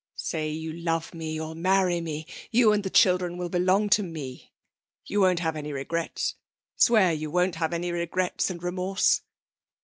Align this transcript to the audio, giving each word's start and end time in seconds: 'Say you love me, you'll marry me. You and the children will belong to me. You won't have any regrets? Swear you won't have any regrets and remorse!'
'Say 0.15 0.49
you 0.49 0.73
love 0.73 1.13
me, 1.13 1.33
you'll 1.33 1.53
marry 1.53 2.01
me. 2.01 2.25
You 2.49 2.73
and 2.73 2.81
the 2.83 2.89
children 2.89 3.37
will 3.37 3.49
belong 3.49 3.87
to 3.89 4.01
me. 4.01 4.51
You 5.05 5.21
won't 5.21 5.41
have 5.41 5.55
any 5.55 5.71
regrets? 5.71 6.37
Swear 6.75 7.13
you 7.13 7.29
won't 7.29 7.57
have 7.57 7.71
any 7.71 7.91
regrets 7.91 8.49
and 8.49 8.63
remorse!' 8.63 9.21